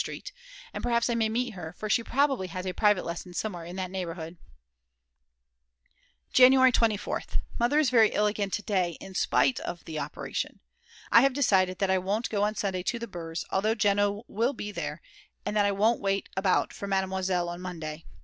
[0.01, 0.31] Street,
[0.73, 3.75] and perhaps I may meet her, for she probably has a private lesson somewhere in
[3.75, 4.39] that neighborhood.
[6.33, 7.39] January 24th.
[7.59, 10.59] Mother is very ill again to day, in spite of the operation.
[11.11, 13.45] I have decided that I won't go on Sunday to the Brs.
[13.51, 15.03] although Jeno will be there,
[15.45, 18.05] and that I won't wait about for Mademoiselle on Monday.